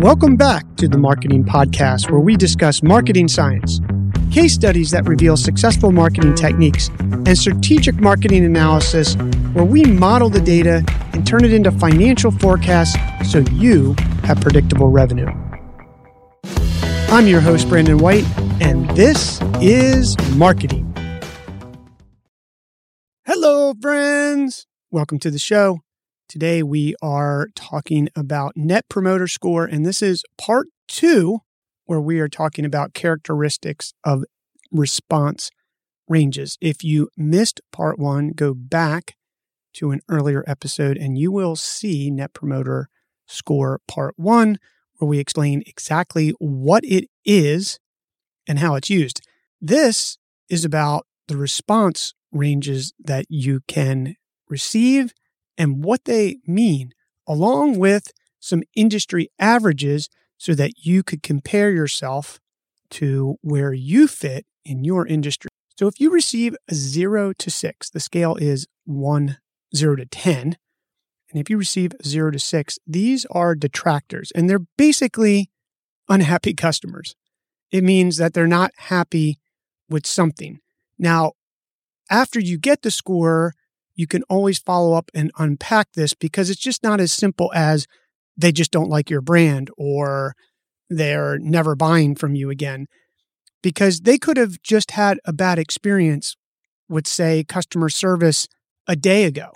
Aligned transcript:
Welcome 0.00 0.36
back 0.36 0.76
to 0.76 0.88
the 0.88 0.98
Marketing 0.98 1.42
Podcast, 1.42 2.10
where 2.10 2.20
we 2.20 2.36
discuss 2.36 2.82
marketing 2.82 3.28
science, 3.28 3.80
case 4.30 4.52
studies 4.52 4.90
that 4.90 5.08
reveal 5.08 5.38
successful 5.38 5.90
marketing 5.90 6.34
techniques, 6.34 6.90
and 7.00 7.36
strategic 7.36 7.94
marketing 7.94 8.44
analysis, 8.44 9.14
where 9.54 9.64
we 9.64 9.84
model 9.84 10.28
the 10.28 10.38
data 10.38 10.84
and 11.14 11.26
turn 11.26 11.46
it 11.46 11.54
into 11.54 11.70
financial 11.70 12.30
forecasts 12.30 12.94
so 13.24 13.38
you 13.52 13.94
have 14.22 14.38
predictable 14.42 14.90
revenue. 14.90 15.30
I'm 17.08 17.26
your 17.26 17.40
host, 17.40 17.66
Brandon 17.66 17.96
White, 17.96 18.26
and 18.60 18.90
this 18.90 19.40
is 19.62 20.14
Marketing. 20.36 20.94
Hello, 23.24 23.72
friends. 23.80 24.66
Welcome 24.90 25.18
to 25.20 25.30
the 25.30 25.38
show. 25.38 25.80
Today 26.28 26.60
we 26.60 26.96
are 27.00 27.48
talking 27.54 28.08
about 28.16 28.56
Net 28.56 28.88
Promoter 28.88 29.28
Score, 29.28 29.64
and 29.64 29.86
this 29.86 30.02
is 30.02 30.24
part 30.36 30.66
two, 30.88 31.38
where 31.84 32.00
we 32.00 32.18
are 32.18 32.28
talking 32.28 32.64
about 32.64 32.94
characteristics 32.94 33.92
of 34.02 34.24
response 34.72 35.50
ranges. 36.08 36.58
If 36.60 36.82
you 36.82 37.10
missed 37.16 37.60
part 37.70 38.00
one, 38.00 38.30
go 38.30 38.54
back 38.54 39.14
to 39.74 39.92
an 39.92 40.00
earlier 40.08 40.42
episode 40.48 40.96
and 40.96 41.16
you 41.16 41.30
will 41.30 41.54
see 41.54 42.10
Net 42.10 42.32
Promoter 42.32 42.88
Score 43.26 43.80
part 43.86 44.14
one, 44.16 44.58
where 44.96 45.08
we 45.08 45.20
explain 45.20 45.62
exactly 45.64 46.30
what 46.40 46.84
it 46.84 47.08
is 47.24 47.78
and 48.48 48.58
how 48.58 48.74
it's 48.74 48.90
used. 48.90 49.20
This 49.60 50.18
is 50.48 50.64
about 50.64 51.06
the 51.28 51.36
response 51.36 52.14
ranges 52.32 52.92
that 52.98 53.26
you 53.28 53.60
can 53.68 54.16
receive 54.48 55.12
and 55.58 55.84
what 55.84 56.04
they 56.04 56.38
mean, 56.46 56.92
along 57.26 57.78
with 57.78 58.12
some 58.40 58.62
industry 58.74 59.30
averages 59.38 60.08
so 60.38 60.54
that 60.54 60.84
you 60.84 61.02
could 61.02 61.22
compare 61.22 61.70
yourself 61.70 62.40
to 62.90 63.36
where 63.40 63.72
you 63.72 64.06
fit 64.06 64.46
in 64.64 64.84
your 64.84 65.06
industry. 65.06 65.48
So 65.78 65.86
if 65.86 66.00
you 66.00 66.10
receive 66.10 66.56
a 66.68 66.74
zero 66.74 67.32
to 67.34 67.50
six, 67.50 67.90
the 67.90 68.00
scale 68.00 68.36
is 68.36 68.66
one, 68.84 69.38
zero 69.74 69.96
to 69.96 70.06
10. 70.06 70.56
And 71.30 71.40
if 71.40 71.50
you 71.50 71.58
receive 71.58 71.92
zero 72.04 72.30
to 72.30 72.38
six, 72.38 72.78
these 72.86 73.26
are 73.30 73.54
detractors 73.54 74.30
and 74.34 74.48
they're 74.48 74.66
basically 74.78 75.50
unhappy 76.08 76.54
customers. 76.66 77.14
It 77.70 77.82
means 77.84 78.16
that 78.16 78.32
they're 78.32 78.46
not 78.46 78.70
happy 78.76 79.38
with 79.88 80.06
something. 80.06 80.60
Now, 80.98 81.32
after 82.10 82.38
you 82.38 82.58
get 82.58 82.82
the 82.82 82.90
score, 82.90 83.54
you 83.96 84.06
can 84.06 84.22
always 84.24 84.58
follow 84.58 84.92
up 84.92 85.10
and 85.14 85.32
unpack 85.38 85.92
this 85.92 86.14
because 86.14 86.50
it's 86.50 86.60
just 86.60 86.82
not 86.82 87.00
as 87.00 87.10
simple 87.10 87.50
as 87.54 87.86
they 88.36 88.52
just 88.52 88.70
don't 88.70 88.90
like 88.90 89.10
your 89.10 89.22
brand 89.22 89.70
or 89.76 90.36
they're 90.88 91.38
never 91.38 91.74
buying 91.74 92.14
from 92.14 92.34
you 92.34 92.50
again. 92.50 92.86
Because 93.62 94.02
they 94.02 94.18
could 94.18 94.36
have 94.36 94.62
just 94.62 94.92
had 94.92 95.18
a 95.24 95.32
bad 95.32 95.58
experience 95.58 96.36
with, 96.88 97.08
say, 97.08 97.42
customer 97.42 97.88
service 97.88 98.46
a 98.86 98.94
day 98.94 99.24
ago. 99.24 99.50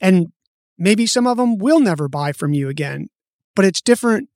And 0.00 0.32
maybe 0.78 1.06
some 1.06 1.26
of 1.26 1.36
them 1.36 1.58
will 1.58 1.80
never 1.80 2.08
buy 2.08 2.32
from 2.32 2.54
you 2.54 2.68
again, 2.68 3.08
but 3.54 3.64
it's 3.64 3.82
different 3.82 4.30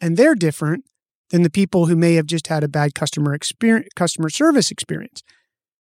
and 0.00 0.16
they're 0.16 0.34
different 0.34 0.84
than 1.28 1.42
the 1.42 1.50
people 1.50 1.86
who 1.86 1.94
may 1.94 2.14
have 2.14 2.26
just 2.26 2.46
had 2.46 2.64
a 2.64 2.68
bad 2.68 2.94
customer 2.94 3.34
experience, 3.34 3.88
customer 3.94 4.30
service 4.30 4.70
experience. 4.70 5.22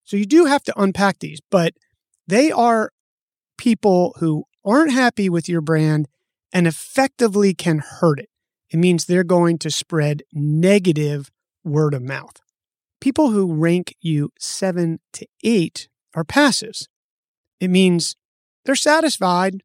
So 0.03 0.17
you 0.17 0.25
do 0.25 0.45
have 0.45 0.63
to 0.63 0.79
unpack 0.79 1.19
these, 1.19 1.39
but 1.49 1.73
they 2.29 2.51
are 2.51 2.91
people 3.57 4.15
who 4.19 4.45
aren't 4.63 4.93
happy 4.93 5.29
with 5.29 5.49
your 5.49 5.61
brand 5.61 6.07
and 6.53 6.67
effectively 6.67 7.53
can 7.53 7.79
hurt 7.79 8.19
it. 8.19 8.29
It 8.69 8.77
means 8.77 9.05
they're 9.05 9.23
going 9.23 9.57
to 9.59 9.71
spread 9.71 10.21
negative 10.31 11.31
word 11.63 11.93
of 11.93 12.03
mouth. 12.03 12.39
People 13.01 13.31
who 13.31 13.53
rank 13.53 13.95
you 13.99 14.29
seven 14.39 14.99
to 15.13 15.25
eight 15.43 15.89
are 16.13 16.23
passives. 16.23 16.87
It 17.59 17.69
means 17.69 18.15
they're 18.63 18.75
satisfied, 18.75 19.61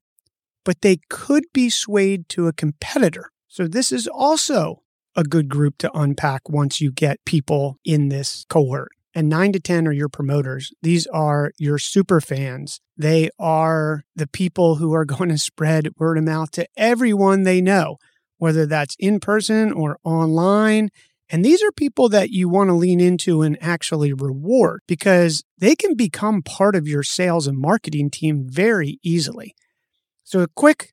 but 0.64 0.80
they 0.80 0.98
could 1.10 1.44
be 1.52 1.68
swayed 1.68 2.28
to 2.30 2.46
a 2.46 2.52
competitor. 2.52 3.30
So, 3.46 3.68
this 3.68 3.92
is 3.92 4.08
also 4.08 4.82
a 5.14 5.22
good 5.22 5.48
group 5.48 5.78
to 5.78 5.96
unpack 5.96 6.48
once 6.48 6.80
you 6.80 6.90
get 6.90 7.24
people 7.24 7.76
in 7.84 8.08
this 8.08 8.46
cohort 8.48 8.90
and 9.14 9.28
nine 9.28 9.52
to 9.52 9.60
10 9.60 9.86
are 9.86 9.92
your 9.92 10.08
promoters. 10.08 10.72
These 10.82 11.06
are 11.06 11.52
your 11.58 11.78
super 11.78 12.20
fans. 12.20 12.80
They 12.96 13.30
are 13.38 14.04
the 14.16 14.26
people 14.26 14.76
who 14.76 14.92
are 14.92 15.04
going 15.04 15.28
to 15.28 15.38
spread 15.38 15.88
word 15.98 16.18
of 16.18 16.24
mouth 16.24 16.50
to 16.52 16.66
everyone 16.76 17.44
they 17.44 17.60
know, 17.60 17.98
whether 18.38 18.66
that's 18.66 18.96
in 18.98 19.20
person 19.20 19.72
or 19.72 19.98
online. 20.04 20.90
And 21.30 21.44
these 21.44 21.62
are 21.62 21.72
people 21.72 22.08
that 22.10 22.30
you 22.30 22.48
want 22.48 22.68
to 22.68 22.74
lean 22.74 23.00
into 23.00 23.42
and 23.42 23.56
actually 23.60 24.12
reward 24.12 24.82
because 24.86 25.42
they 25.56 25.74
can 25.74 25.94
become 25.94 26.42
part 26.42 26.76
of 26.76 26.86
your 26.86 27.02
sales 27.02 27.46
and 27.46 27.58
marketing 27.58 28.10
team 28.10 28.44
very 28.46 28.98
easily. 29.02 29.54
So, 30.22 30.40
a 30.40 30.48
quick 30.48 30.92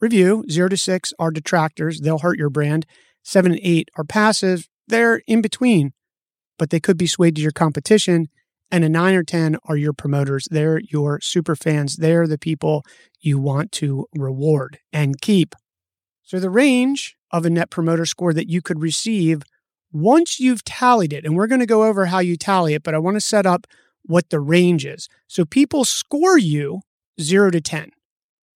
review 0.00 0.44
zero 0.50 0.68
to 0.68 0.76
six 0.76 1.12
are 1.18 1.30
detractors, 1.30 2.00
they'll 2.00 2.18
hurt 2.18 2.38
your 2.38 2.50
brand. 2.50 2.86
Seven 3.24 3.52
and 3.52 3.60
eight 3.62 3.88
are 3.96 4.04
passive, 4.04 4.68
they're 4.88 5.22
in 5.26 5.42
between 5.42 5.92
but 6.62 6.70
they 6.70 6.78
could 6.78 6.96
be 6.96 7.08
swayed 7.08 7.34
to 7.34 7.42
your 7.42 7.50
competition. 7.50 8.28
And 8.70 8.84
a 8.84 8.88
nine 8.88 9.16
or 9.16 9.24
10 9.24 9.56
are 9.64 9.76
your 9.76 9.92
promoters. 9.92 10.46
They're 10.48 10.78
your 10.78 11.20
super 11.20 11.56
fans. 11.56 11.96
They're 11.96 12.28
the 12.28 12.38
people 12.38 12.84
you 13.18 13.40
want 13.40 13.72
to 13.72 14.06
reward 14.14 14.78
and 14.92 15.20
keep. 15.20 15.56
So, 16.22 16.38
the 16.38 16.50
range 16.50 17.16
of 17.32 17.44
a 17.44 17.50
net 17.50 17.68
promoter 17.68 18.06
score 18.06 18.32
that 18.32 18.48
you 18.48 18.62
could 18.62 18.80
receive 18.80 19.42
once 19.90 20.38
you've 20.38 20.62
tallied 20.62 21.12
it, 21.12 21.24
and 21.24 21.34
we're 21.34 21.48
going 21.48 21.58
to 21.58 21.66
go 21.66 21.82
over 21.82 22.06
how 22.06 22.20
you 22.20 22.36
tally 22.36 22.74
it, 22.74 22.84
but 22.84 22.94
I 22.94 22.98
want 22.98 23.16
to 23.16 23.20
set 23.20 23.44
up 23.44 23.66
what 24.04 24.30
the 24.30 24.38
range 24.38 24.86
is. 24.86 25.08
So, 25.26 25.44
people 25.44 25.84
score 25.84 26.38
you 26.38 26.82
zero 27.20 27.50
to 27.50 27.60
10, 27.60 27.90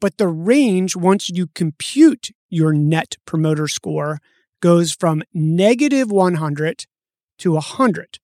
but 0.01 0.17
the 0.17 0.29
range, 0.29 0.95
once 0.95 1.29
you 1.29 1.49
compute 1.57 2.31
your 2.51 2.73
net 2.73 3.17
promoter 3.25 3.67
score, 3.67 4.21
goes 4.61 4.93
from 4.93 5.25
negative 5.35 6.13
100 6.13 6.87
to 7.39 7.53
100. 7.53 8.19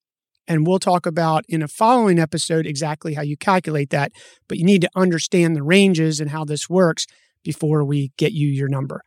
And 0.49 0.67
we'll 0.67 0.79
talk 0.79 1.07
about 1.07 1.45
in 1.49 1.63
a 1.63 1.69
following 1.69 2.19
episode 2.19 2.67
exactly 2.67 3.15
how 3.15 3.23
you 3.23 3.37
calculate 3.37 3.91
that. 3.91 4.13
But 4.49 4.59
you 4.59 4.65
need 4.65 4.83
to 4.83 4.91
understand 4.97 5.55
the 5.55 5.63
ranges 5.63 6.21
and 6.21 6.31
how 6.31 6.45
this 6.45 6.69
works 6.69 7.07
before 7.45 7.85
we 7.85 8.13
get 8.17 8.33
you 8.33 8.49
your 8.49 8.69
number. 8.69 9.03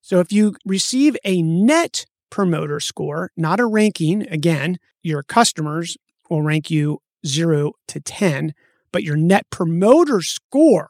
So 0.00 0.20
if 0.20 0.32
you 0.32 0.54
receive 0.64 1.16
a 1.24 1.42
net 1.42 2.06
promoter 2.30 2.80
score, 2.80 3.30
not 3.36 3.60
a 3.60 3.66
ranking, 3.66 4.26
again, 4.28 4.78
your 5.02 5.22
customers 5.22 5.96
will 6.30 6.42
rank 6.42 6.70
you 6.70 7.00
zero 7.26 7.72
to 7.88 8.00
10, 8.00 8.54
but 8.92 9.02
your 9.02 9.16
net 9.16 9.46
promoter 9.50 10.20
score, 10.22 10.88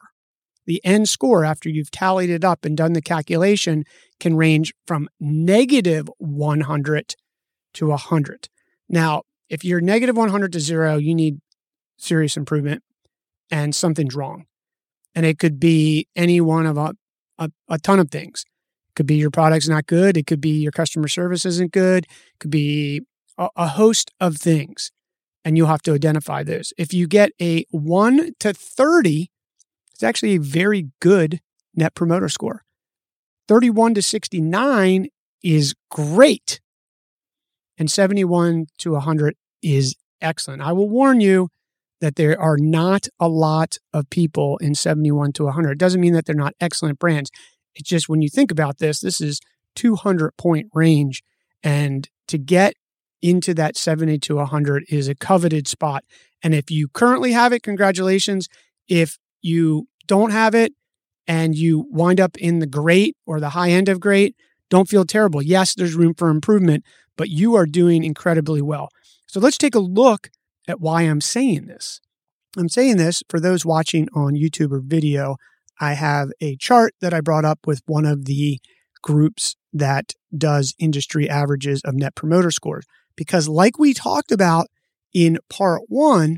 the 0.65 0.81
end 0.85 1.09
score 1.09 1.43
after 1.43 1.69
you've 1.69 1.91
tallied 1.91 2.29
it 2.29 2.43
up 2.43 2.63
and 2.63 2.77
done 2.77 2.93
the 2.93 3.01
calculation, 3.01 3.83
can 4.19 4.35
range 4.35 4.73
from 4.85 5.09
negative 5.19 6.09
100 6.17 7.15
to 7.73 7.87
100. 7.87 8.49
Now, 8.89 9.23
if 9.49 9.63
you're 9.63 9.81
negative 9.81 10.17
100 10.17 10.51
to 10.53 10.59
zero, 10.59 10.97
you 10.97 11.13
need 11.15 11.39
serious 11.97 12.35
improvement 12.35 12.83
and 13.51 13.75
something's 13.75 14.15
wrong. 14.15 14.45
And 15.15 15.25
it 15.25 15.39
could 15.39 15.59
be 15.59 16.07
any 16.15 16.41
one 16.41 16.65
of 16.65 16.77
a, 16.77 16.93
a, 17.37 17.51
a, 17.67 17.79
ton 17.79 17.99
of 17.99 18.11
things. 18.11 18.45
It 18.89 18.95
could 18.95 19.05
be 19.05 19.15
your 19.15 19.31
product's 19.31 19.67
not 19.67 19.85
good. 19.87 20.17
It 20.17 20.27
could 20.27 20.41
be 20.41 20.61
your 20.61 20.71
customer 20.71 21.07
service 21.07 21.45
isn't 21.45 21.71
good. 21.71 22.05
It 22.05 22.39
could 22.39 22.51
be 22.51 23.01
a, 23.37 23.49
a 23.55 23.67
host 23.67 24.11
of 24.19 24.37
things. 24.37 24.91
And 25.43 25.57
you'll 25.57 25.67
have 25.67 25.81
to 25.83 25.93
identify 25.93 26.43
those. 26.43 26.73
If 26.77 26.93
you 26.93 27.07
get 27.07 27.31
a 27.41 27.65
1 27.71 28.33
to 28.39 28.53
30, 28.53 29.31
it's 29.93 30.03
actually 30.03 30.35
a 30.35 30.39
very 30.39 30.89
good 30.99 31.39
net 31.73 31.95
promoter 31.95 32.29
score. 32.29 32.63
31 33.47 33.95
to 33.95 34.01
69 34.01 35.07
is 35.41 35.73
great 35.89 36.59
and 37.79 37.89
71 37.89 38.67
to 38.79 38.91
100 38.91 39.35
is 39.63 39.95
excellent. 40.21 40.61
I 40.61 40.73
will 40.73 40.89
warn 40.89 41.21
you 41.21 41.49
that 42.01 42.15
there 42.15 42.39
are 42.39 42.57
not 42.57 43.07
a 43.19 43.27
lot 43.27 43.77
of 43.93 44.09
people 44.09 44.57
in 44.57 44.75
71 44.75 45.33
to 45.33 45.45
100. 45.45 45.71
It 45.71 45.77
doesn't 45.77 46.01
mean 46.01 46.13
that 46.13 46.25
they're 46.25 46.35
not 46.35 46.53
excellent 46.61 46.99
brands. 46.99 47.31
It's 47.75 47.89
just 47.89 48.07
when 48.09 48.21
you 48.21 48.29
think 48.29 48.51
about 48.51 48.77
this, 48.77 48.99
this 48.99 49.19
is 49.21 49.39
200 49.75 50.35
point 50.37 50.67
range. 50.73 51.23
And 51.63 52.07
to 52.27 52.37
get 52.37 52.75
into 53.21 53.53
that 53.55 53.75
70 53.75 54.19
to 54.19 54.35
100 54.35 54.85
is 54.89 55.07
a 55.07 55.15
coveted 55.15 55.67
spot. 55.67 56.03
And 56.41 56.53
if 56.53 56.71
you 56.71 56.87
currently 56.89 57.33
have 57.33 57.51
it, 57.51 57.63
congratulations. 57.63 58.47
If 58.87 59.17
you 59.41 59.87
don't 60.07 60.31
have 60.31 60.55
it 60.55 60.73
and 61.27 61.55
you 61.55 61.85
wind 61.89 62.19
up 62.19 62.37
in 62.37 62.59
the 62.59 62.67
great 62.67 63.17
or 63.25 63.39
the 63.39 63.49
high 63.49 63.71
end 63.71 63.89
of 63.89 63.99
great, 63.99 64.35
don't 64.69 64.87
feel 64.87 65.05
terrible. 65.05 65.41
Yes, 65.41 65.73
there's 65.75 65.95
room 65.95 66.13
for 66.13 66.29
improvement, 66.29 66.85
but 67.19 67.29
you 67.29 67.53
are 67.53 67.65
doing 67.65 68.05
incredibly 68.05 68.61
well. 68.61 68.87
So 69.27 69.41
let's 69.41 69.57
take 69.57 69.75
a 69.75 69.79
look 69.79 70.29
at 70.69 70.79
why 70.79 71.01
I'm 71.01 71.19
saying 71.19 71.65
this. 71.67 71.99
I'm 72.57 72.69
saying 72.69 72.95
this 72.95 73.21
for 73.27 73.41
those 73.41 73.65
watching 73.65 74.07
on 74.15 74.35
YouTube 74.35 74.71
or 74.71 74.79
video. 74.79 75.35
I 75.81 75.93
have 75.93 76.29
a 76.39 76.55
chart 76.55 76.93
that 77.01 77.13
I 77.13 77.19
brought 77.19 77.43
up 77.43 77.59
with 77.67 77.81
one 77.87 78.05
of 78.05 78.23
the 78.23 78.59
groups 79.01 79.57
that 79.73 80.13
does 80.35 80.73
industry 80.79 81.29
averages 81.29 81.81
of 81.83 81.93
net 81.93 82.15
promoter 82.15 82.51
scores. 82.51 82.85
Because, 83.17 83.49
like 83.49 83.77
we 83.77 83.93
talked 83.93 84.31
about 84.31 84.67
in 85.13 85.39
part 85.49 85.81
one, 85.89 86.37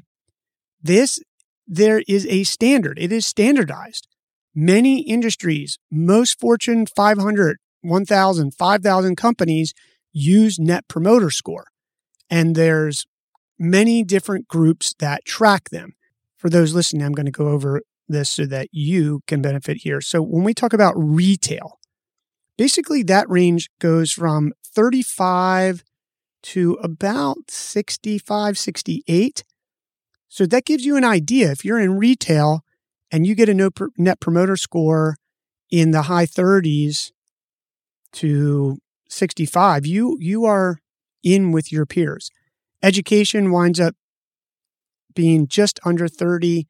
this 0.82 1.20
there 1.68 2.02
is 2.08 2.26
a 2.26 2.44
standard. 2.44 2.98
It 3.00 3.12
is 3.12 3.28
standardized. 3.28 4.08
Many 4.56 5.02
industries, 5.02 5.78
most 5.92 6.40
Fortune 6.40 6.88
500, 6.88 7.58
1,000, 7.82 8.54
5,000 8.56 9.16
companies 9.16 9.74
use 10.12 10.60
Net 10.60 10.88
Promoter 10.88 11.30
Score. 11.30 11.68
And 12.30 12.56
there's 12.56 13.06
many 13.60 14.04
different 14.04 14.48
groups 14.48 14.94
that 15.00 15.26
track 15.26 15.70
them. 15.70 15.94
For 16.38 16.50
those 16.50 16.74
listening, 16.74 17.04
I'm 17.04 17.14
going 17.14 17.26
to 17.26 17.32
go 17.32 17.50
over 17.50 17.82
this 18.08 18.30
so 18.30 18.46
that 18.46 18.70
you 18.72 19.22
can 19.28 19.42
benefit 19.42 19.78
here. 19.78 20.02
So 20.02 20.22
when 20.22 20.44
we 20.44 20.54
talk 20.54 20.74
about 20.74 20.94
retail, 20.98 21.80
basically 22.58 23.04
that 23.04 23.30
range 23.30 23.70
goes 23.80 24.12
from 24.12 24.54
35 24.66 25.84
to 26.44 26.74
about 26.82 27.50
65, 27.50 28.58
68. 28.58 29.44
So 30.28 30.46
that 30.46 30.66
gives 30.66 30.86
you 30.86 30.98
an 30.98 31.04
idea. 31.04 31.52
If 31.52 31.64
you're 31.64 31.80
in 31.80 31.98
retail 31.98 32.62
and 33.12 33.28
you 33.28 33.36
get 33.36 33.50
a 33.50 33.72
net 33.98 34.20
promoter 34.20 34.56
score 34.56 35.18
in 35.70 35.92
the 35.92 36.04
high 36.04 36.26
30s 36.26 37.12
to 38.14 38.80
65, 39.12 39.86
you 39.86 40.18
you 40.20 40.46
are 40.46 40.80
in 41.24 41.52
with 41.52 41.72
your 41.72 41.86
peers. 41.86 42.30
Education 42.82 43.52
winds 43.52 43.80
up 43.80 43.96
being 45.14 45.48
just 45.48 45.80
under 45.86 46.08
30 46.08 46.68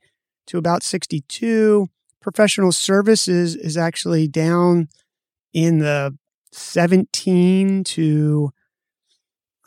to 0.47 0.57
about 0.57 0.83
62. 0.83 1.87
Professional 2.21 2.71
services 2.71 3.55
is 3.55 3.77
actually 3.77 4.27
down 4.27 4.89
in 5.53 5.79
the 5.79 6.17
17 6.51 7.83
to 7.83 8.51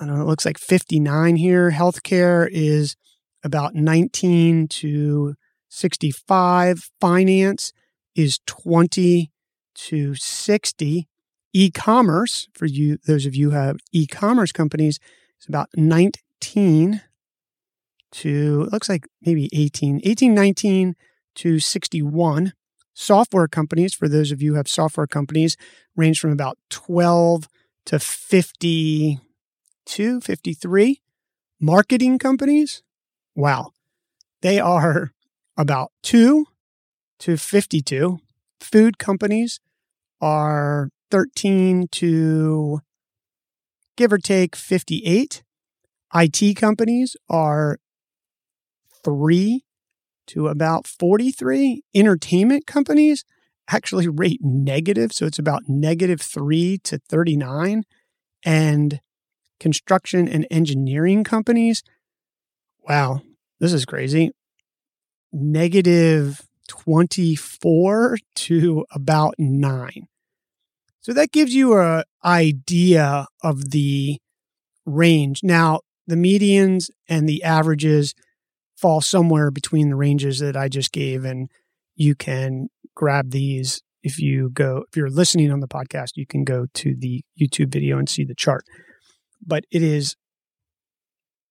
I 0.00 0.06
don't 0.06 0.17
know, 0.17 0.23
it 0.23 0.26
looks 0.26 0.44
like 0.44 0.59
59 0.59 1.37
here. 1.37 1.71
Healthcare 1.71 2.49
is 2.50 2.97
about 3.44 3.75
19 3.75 4.67
to 4.69 5.35
65. 5.69 6.91
Finance 7.00 7.73
is 8.17 8.41
20 8.47 9.31
to 9.75 10.15
60. 10.15 11.09
E-commerce, 11.55 12.49
for 12.53 12.67
you, 12.67 12.99
those 13.06 13.27
of 13.27 13.35
you 13.35 13.51
who 13.51 13.56
have 13.56 13.79
e-commerce 13.93 14.53
companies, 14.53 14.99
is 15.41 15.49
about 15.49 15.69
19 15.77 17.01
to, 18.12 18.65
it 18.67 18.73
looks 18.73 18.89
like 18.89 19.06
maybe 19.25 19.49
18, 19.53 20.01
18, 20.05 20.35
19 20.35 20.97
to 21.37 21.61
61. 21.61 22.53
Software 22.97 23.49
companies, 23.49 23.95
for 23.95 24.09
those 24.09 24.31
of 24.31 24.41
you 24.41 24.53
who 24.53 24.56
have 24.56 24.69
software 24.69 25.06
companies, 25.06 25.56
range 25.97 26.21
from 26.21 26.31
about 26.31 26.59
12 26.71 27.49
to 27.87 27.99
52, 27.99 30.21
53. 30.21 31.00
Marketing 31.61 32.19
companies, 32.19 32.83
wow, 33.35 33.71
they 34.43 34.61
are 34.61 35.12
about 35.57 35.93
2 36.03 36.47
to 37.21 37.37
52. 37.37 38.19
Food 38.61 38.99
companies 38.99 39.61
are 40.21 40.91
13 41.14 41.87
to 41.93 42.81
give 43.96 44.12
or 44.12 44.19
take 44.19 44.56
58. 44.56 45.44
IT 46.12 46.56
companies 46.56 47.16
are 47.31 47.78
3 49.05 49.62
to 50.26 50.49
about 50.49 50.88
43. 50.88 51.84
Entertainment 51.94 52.66
companies 52.66 53.25
actually 53.70 54.08
rate 54.22 54.40
negative, 54.43 55.12
so 55.12 55.25
it's 55.25 55.38
about 55.38 55.62
negative 55.69 56.20
3 56.20 56.78
to 56.78 56.99
39. 57.08 57.84
And 58.44 59.00
construction 59.61 60.26
and 60.26 60.49
engineering 60.50 61.22
companies, 61.22 61.84
wow, 62.88 63.20
this 63.61 63.72
is 63.72 63.84
crazy. 63.84 64.32
Negative 65.32 66.43
24 66.66 68.19
to 68.34 68.84
about 68.93 69.34
9. 69.38 70.08
So 71.05 71.12
that 71.12 71.33
gives 71.33 71.55
you 71.55 71.79
an 71.79 72.05
idea 72.25 73.27
of 73.43 73.73
the 73.73 74.17
range. 74.87 75.41
Now, 75.43 75.81
the 76.06 76.15
medians 76.15 76.89
and 77.06 77.29
the 77.29 77.43
averages 77.43 78.15
fall 78.75 79.03
somewhere 79.03 79.51
between 79.51 79.91
the 79.91 79.97
ranges 79.97 80.39
that 80.39 80.56
I 80.56 80.69
just 80.69 80.93
gave, 80.93 81.25
and 81.27 81.51
you 81.95 82.15
can 82.15 82.69
grab 82.95 83.33
these 83.33 83.83
if 84.03 84.19
you 84.19 84.49
go 84.51 84.85
if 84.89 84.97
you're 84.97 85.11
listening 85.11 85.51
on 85.51 85.61
the 85.61 85.67
podcast 85.67 86.11
you 86.15 86.27
can 86.27 86.45
go 86.45 86.67
to 86.75 86.95
the 86.95 87.25
youtube 87.41 87.73
video 87.73 87.99
and 87.99 88.09
see 88.09 88.23
the 88.23 88.35
chart 88.35 88.65
but 89.45 89.65
it 89.73 89.83
is 89.83 90.15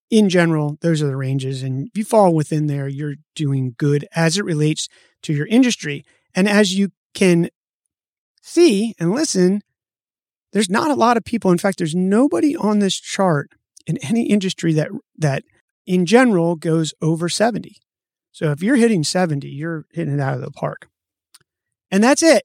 in 0.09 0.29
general 0.29 0.77
those 0.81 1.01
are 1.01 1.07
the 1.07 1.17
ranges 1.17 1.63
and 1.63 1.87
if 1.87 1.97
you 1.97 2.05
fall 2.05 2.33
within 2.33 2.67
there 2.67 2.87
you're 2.87 3.15
doing 3.35 3.75
good 3.77 4.07
as 4.15 4.37
it 4.37 4.45
relates 4.45 4.87
to 5.21 5.33
your 5.33 5.47
industry 5.47 6.05
and 6.35 6.47
as 6.47 6.77
you 6.77 6.89
can 7.13 7.49
see 8.43 8.93
and 8.99 9.11
listen 9.11 9.61
there's 10.51 10.69
not 10.69 10.91
a 10.91 10.95
lot 10.95 11.17
of 11.17 11.23
people 11.23 11.51
in 11.51 11.57
fact 11.57 11.77
there's 11.79 11.95
nobody 11.95 12.55
on 12.55 12.79
this 12.79 12.99
chart 12.99 13.49
in 13.85 13.97
any 13.97 14.23
industry 14.29 14.73
that 14.73 14.89
that 15.17 15.43
in 15.85 16.05
general 16.05 16.55
goes 16.55 16.93
over 17.01 17.29
70. 17.29 17.77
So 18.31 18.51
if 18.51 18.63
you're 18.63 18.77
hitting 18.77 19.03
70, 19.03 19.47
you're 19.47 19.85
hitting 19.91 20.13
it 20.13 20.19
out 20.19 20.35
of 20.35 20.41
the 20.41 20.51
park. 20.51 20.89
And 21.91 22.03
that's 22.03 22.23
it. 22.23 22.43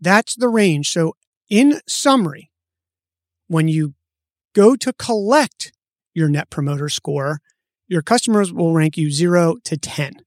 That's 0.00 0.34
the 0.34 0.48
range. 0.48 0.90
So 0.90 1.14
in 1.48 1.80
summary, 1.86 2.50
when 3.46 3.68
you 3.68 3.94
go 4.54 4.74
to 4.76 4.92
collect 4.92 5.72
your 6.14 6.28
net 6.28 6.50
promoter 6.50 6.88
score, 6.88 7.40
your 7.86 8.02
customers 8.02 8.52
will 8.52 8.72
rank 8.72 8.96
you 8.96 9.10
0 9.10 9.56
to 9.64 9.76
10. 9.76 10.24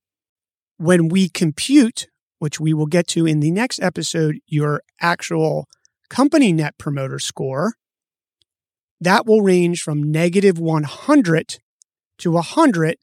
When 0.78 1.10
we 1.10 1.30
compute, 1.30 2.08
which 2.44 2.60
we 2.60 2.74
will 2.74 2.88
get 2.88 3.08
to 3.08 3.26
in 3.26 3.40
the 3.40 3.52
next 3.52 3.82
episode, 3.82 4.38
your 4.46 4.82
actual 5.00 5.66
company 6.10 6.52
net 6.52 6.78
promoter 6.78 7.18
score, 7.18 7.76
that 9.00 9.26
will 9.26 9.40
range 9.40 9.82
from 9.82 10.12
negative 10.12 10.60
100 10.60 11.60
to 12.18 12.32
100 12.32 12.98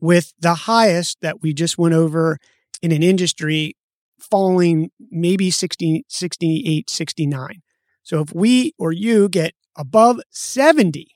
with 0.00 0.32
the 0.40 0.54
highest 0.54 1.18
that 1.20 1.42
we 1.42 1.52
just 1.52 1.76
went 1.76 1.92
over 1.92 2.38
in 2.80 2.90
an 2.90 3.02
industry 3.02 3.76
falling 4.18 4.90
maybe 5.10 5.50
60, 5.50 6.06
68, 6.08 6.88
69. 6.88 7.60
So 8.02 8.22
if 8.22 8.32
we 8.34 8.72
or 8.78 8.90
you 8.90 9.28
get 9.28 9.52
above 9.76 10.18
70, 10.30 11.08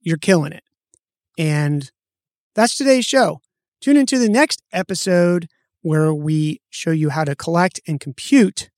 you're 0.00 0.16
killing 0.16 0.52
it. 0.52 0.64
And 1.36 1.90
that's 2.54 2.78
today's 2.78 3.04
show. 3.04 3.42
Tune 3.82 3.98
into 3.98 4.18
the 4.18 4.30
next 4.30 4.62
episode 4.72 5.48
where 5.82 6.14
we 6.14 6.60
show 6.70 6.90
you 6.90 7.10
how 7.10 7.24
to 7.24 7.36
collect 7.36 7.80
and 7.86 8.00
compute 8.00 8.70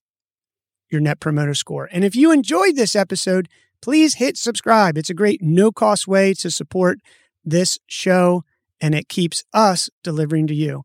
your 0.90 1.00
net 1.00 1.20
promoter 1.20 1.54
score. 1.54 1.88
And 1.92 2.04
if 2.04 2.16
you 2.16 2.32
enjoyed 2.32 2.76
this 2.76 2.96
episode, 2.96 3.48
please 3.80 4.14
hit 4.14 4.36
subscribe. 4.36 4.96
It's 4.98 5.10
a 5.10 5.14
great 5.14 5.42
no 5.42 5.70
cost 5.70 6.08
way 6.08 6.34
to 6.34 6.50
support 6.50 6.98
this 7.44 7.78
show 7.86 8.44
and 8.80 8.94
it 8.94 9.08
keeps 9.08 9.44
us 9.52 9.90
delivering 10.02 10.46
to 10.48 10.54
you. 10.54 10.82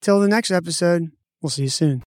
Till 0.00 0.20
the 0.20 0.28
next 0.28 0.50
episode, 0.50 1.12
we'll 1.40 1.50
see 1.50 1.62
you 1.62 1.68
soon. 1.68 2.07